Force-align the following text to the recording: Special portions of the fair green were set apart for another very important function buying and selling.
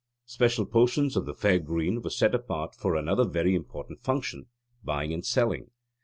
Special 0.25 0.65
portions 0.65 1.15
of 1.15 1.27
the 1.27 1.33
fair 1.35 1.59
green 1.59 2.01
were 2.01 2.09
set 2.09 2.33
apart 2.33 2.73
for 2.73 2.95
another 2.95 3.23
very 3.23 3.53
important 3.53 4.01
function 4.01 4.47
buying 4.83 5.13
and 5.13 5.23
selling. 5.23 5.69